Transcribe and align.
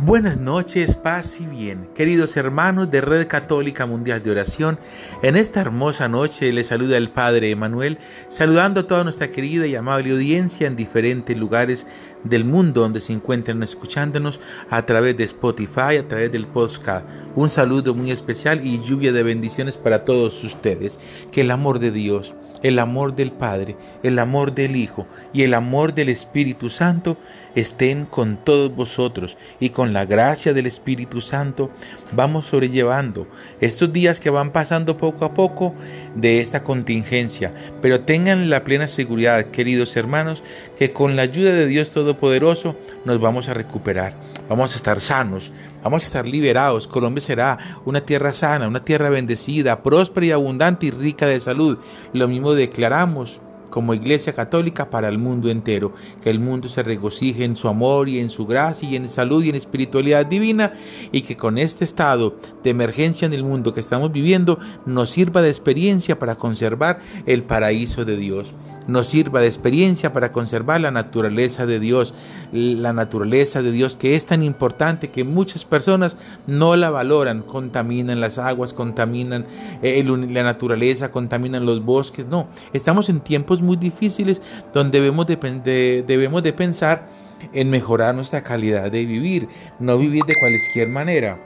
Buenas 0.00 0.38
noches, 0.38 0.94
paz 0.94 1.40
y 1.40 1.46
bien. 1.46 1.88
Queridos 1.92 2.36
hermanos 2.36 2.88
de 2.88 3.00
Red 3.00 3.26
Católica 3.26 3.84
Mundial 3.84 4.22
de 4.22 4.30
Oración, 4.30 4.78
en 5.24 5.34
esta 5.34 5.60
hermosa 5.60 6.06
noche 6.06 6.52
les 6.52 6.68
saluda 6.68 6.96
el 6.96 7.10
Padre 7.10 7.50
Emanuel, 7.50 7.98
saludando 8.28 8.82
a 8.82 8.86
toda 8.86 9.02
nuestra 9.02 9.32
querida 9.32 9.66
y 9.66 9.74
amable 9.74 10.12
audiencia 10.12 10.68
en 10.68 10.76
diferentes 10.76 11.36
lugares 11.36 11.84
del 12.22 12.44
mundo 12.44 12.82
donde 12.82 13.00
se 13.00 13.12
encuentran 13.12 13.60
escuchándonos 13.64 14.38
a 14.70 14.86
través 14.86 15.16
de 15.16 15.24
Spotify, 15.24 15.96
a 15.98 16.06
través 16.06 16.30
del 16.30 16.46
podcast. 16.46 17.04
Un 17.34 17.50
saludo 17.50 17.92
muy 17.92 18.12
especial 18.12 18.64
y 18.64 18.80
lluvia 18.80 19.12
de 19.12 19.24
bendiciones 19.24 19.76
para 19.76 20.04
todos 20.04 20.44
ustedes. 20.44 21.00
Que 21.32 21.40
el 21.40 21.50
amor 21.50 21.80
de 21.80 21.90
Dios, 21.90 22.36
el 22.62 22.78
amor 22.78 23.14
del 23.14 23.32
Padre, 23.32 23.76
el 24.02 24.18
amor 24.18 24.54
del 24.54 24.76
Hijo 24.76 25.06
y 25.32 25.42
el 25.42 25.54
amor 25.54 25.94
del 25.94 26.08
Espíritu 26.08 26.70
Santo 26.70 27.16
estén 27.54 28.04
con 28.04 28.36
todos 28.44 28.74
vosotros 28.74 29.36
y 29.60 29.70
con 29.70 29.87
la 29.92 30.04
gracia 30.04 30.52
del 30.52 30.66
Espíritu 30.66 31.20
Santo 31.20 31.70
vamos 32.12 32.46
sobrellevando 32.46 33.26
estos 33.60 33.92
días 33.92 34.20
que 34.20 34.30
van 34.30 34.52
pasando 34.52 34.96
poco 34.96 35.24
a 35.24 35.34
poco 35.34 35.74
de 36.14 36.40
esta 36.40 36.62
contingencia. 36.62 37.52
Pero 37.82 38.00
tengan 38.00 38.50
la 38.50 38.64
plena 38.64 38.88
seguridad, 38.88 39.46
queridos 39.46 39.96
hermanos, 39.96 40.42
que 40.78 40.92
con 40.92 41.16
la 41.16 41.22
ayuda 41.22 41.52
de 41.52 41.66
Dios 41.66 41.90
Todopoderoso 41.90 42.76
nos 43.04 43.20
vamos 43.20 43.48
a 43.48 43.54
recuperar. 43.54 44.14
Vamos 44.48 44.72
a 44.72 44.76
estar 44.76 45.00
sanos, 45.00 45.52
vamos 45.82 46.02
a 46.02 46.06
estar 46.06 46.26
liberados. 46.26 46.88
Colombia 46.88 47.20
será 47.20 47.58
una 47.84 48.00
tierra 48.00 48.32
sana, 48.32 48.66
una 48.66 48.82
tierra 48.82 49.10
bendecida, 49.10 49.82
próspera 49.82 50.26
y 50.26 50.30
abundante 50.30 50.86
y 50.86 50.90
rica 50.90 51.26
de 51.26 51.40
salud. 51.40 51.78
Lo 52.14 52.28
mismo 52.28 52.54
declaramos 52.54 53.42
como 53.70 53.94
Iglesia 53.94 54.32
Católica 54.32 54.90
para 54.90 55.08
el 55.08 55.18
mundo 55.18 55.50
entero. 55.50 55.92
Que 56.22 56.30
el 56.30 56.40
mundo 56.40 56.68
se 56.68 56.82
regocije 56.82 57.44
en 57.44 57.56
su 57.56 57.68
amor 57.68 58.08
y 58.08 58.18
en 58.18 58.30
su 58.30 58.46
gracia 58.46 58.88
y 58.88 58.96
en 58.96 59.08
salud 59.08 59.42
y 59.44 59.50
en 59.50 59.54
espiritualidad 59.54 60.26
divina 60.26 60.74
y 61.12 61.22
que 61.22 61.36
con 61.36 61.58
este 61.58 61.84
estado 61.84 62.36
de 62.62 62.70
emergencia 62.70 63.26
en 63.26 63.32
el 63.32 63.44
mundo 63.44 63.74
que 63.74 63.80
estamos 63.80 64.12
viviendo 64.12 64.58
nos 64.86 65.10
sirva 65.10 65.42
de 65.42 65.50
experiencia 65.50 66.18
para 66.18 66.36
conservar 66.36 67.00
el 67.26 67.42
paraíso 67.42 68.04
de 68.04 68.16
Dios. 68.16 68.54
Nos 68.88 69.06
sirva 69.06 69.40
de 69.40 69.46
experiencia 69.46 70.12
para 70.12 70.32
conservar 70.32 70.80
la 70.80 70.90
naturaleza 70.90 71.66
de 71.66 71.78
Dios, 71.78 72.14
la 72.52 72.92
naturaleza 72.92 73.62
de 73.62 73.70
Dios 73.70 73.96
que 73.96 74.16
es 74.16 74.26
tan 74.26 74.42
importante 74.42 75.10
que 75.10 75.24
muchas 75.24 75.64
personas 75.64 76.16
no 76.46 76.74
la 76.74 76.90
valoran, 76.90 77.42
contaminan 77.42 78.20
las 78.20 78.38
aguas, 78.38 78.72
contaminan 78.72 79.46
eh, 79.82 80.02
la 80.02 80.42
naturaleza, 80.42 81.12
contaminan 81.12 81.66
los 81.66 81.84
bosques. 81.84 82.26
No, 82.26 82.48
estamos 82.72 83.08
en 83.08 83.20
tiempos 83.20 83.62
muy 83.62 83.76
difíciles 83.76 84.40
donde 84.72 84.98
debemos 85.00 85.26
de, 85.26 86.04
debemos 86.06 86.42
de 86.42 86.52
pensar 86.52 87.08
en 87.52 87.70
mejorar 87.70 88.14
nuestra 88.14 88.42
calidad 88.42 88.90
de 88.90 89.04
vivir, 89.04 89.48
no 89.78 89.98
vivir 89.98 90.24
de 90.24 90.34
cualquier 90.40 90.88
manera. 90.88 91.40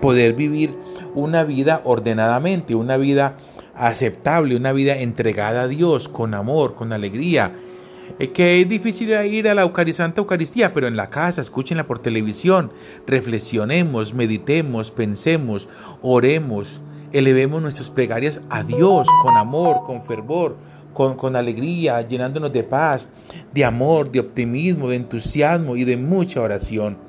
Poder 0.00 0.34
vivir 0.34 0.76
una 1.14 1.44
vida 1.44 1.80
ordenadamente, 1.84 2.74
una 2.74 2.96
vida 2.96 3.36
aceptable, 3.78 4.56
una 4.56 4.72
vida 4.72 4.96
entregada 4.96 5.62
a 5.62 5.68
Dios, 5.68 6.08
con 6.08 6.34
amor, 6.34 6.74
con 6.74 6.92
alegría. 6.92 7.54
Es 8.18 8.30
que 8.30 8.60
es 8.60 8.68
difícil 8.68 9.10
ir 9.26 9.48
a 9.48 9.54
la 9.54 9.70
Santa 9.92 10.20
Eucaristía, 10.20 10.72
pero 10.72 10.88
en 10.88 10.96
la 10.96 11.08
casa, 11.08 11.40
escúchenla 11.40 11.86
por 11.86 12.00
televisión, 12.00 12.72
reflexionemos, 13.06 14.14
meditemos, 14.14 14.90
pensemos, 14.90 15.68
oremos, 16.02 16.80
elevemos 17.12 17.62
nuestras 17.62 17.90
plegarias 17.90 18.40
a 18.50 18.62
Dios 18.62 19.06
con 19.22 19.36
amor, 19.36 19.82
con 19.86 20.04
fervor, 20.04 20.56
con, 20.92 21.16
con, 21.16 21.36
alegría, 21.36 22.00
llenándonos 22.02 22.52
de 22.52 22.64
paz, 22.64 23.08
de 23.52 23.64
amor, 23.64 24.10
de 24.10 24.20
optimismo, 24.20 24.88
de 24.88 24.96
entusiasmo 24.96 25.76
y 25.76 25.84
de 25.84 25.96
mucha 25.96 26.40
oración. 26.40 27.07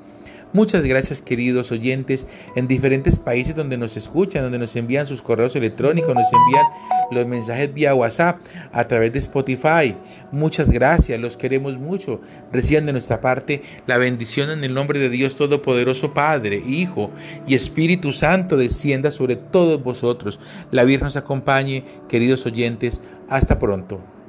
Muchas 0.52 0.82
gracias 0.82 1.22
queridos 1.22 1.70
oyentes 1.70 2.26
en 2.56 2.66
diferentes 2.66 3.20
países 3.20 3.54
donde 3.54 3.78
nos 3.78 3.96
escuchan, 3.96 4.42
donde 4.42 4.58
nos 4.58 4.74
envían 4.74 5.06
sus 5.06 5.22
correos 5.22 5.54
electrónicos, 5.54 6.12
nos 6.12 6.26
envían 6.32 6.66
los 7.12 7.26
mensajes 7.26 7.72
vía 7.72 7.94
WhatsApp, 7.94 8.40
a 8.72 8.88
través 8.88 9.12
de 9.12 9.20
Spotify. 9.20 9.94
Muchas 10.32 10.68
gracias, 10.70 11.20
los 11.20 11.36
queremos 11.36 11.76
mucho. 11.76 12.20
Reciban 12.52 12.86
de 12.86 12.92
nuestra 12.92 13.20
parte 13.20 13.62
la 13.86 13.96
bendición 13.96 14.50
en 14.50 14.64
el 14.64 14.74
nombre 14.74 14.98
de 14.98 15.08
Dios 15.08 15.36
Todopoderoso 15.36 16.14
Padre, 16.14 16.62
Hijo 16.66 17.10
y 17.46 17.54
Espíritu 17.54 18.12
Santo 18.12 18.56
descienda 18.56 19.12
sobre 19.12 19.36
todos 19.36 19.82
vosotros. 19.82 20.40
La 20.72 20.84
Virgen 20.84 21.06
nos 21.06 21.16
acompañe, 21.16 21.84
queridos 22.08 22.44
oyentes. 22.46 23.00
Hasta 23.28 23.60
pronto. 23.60 24.19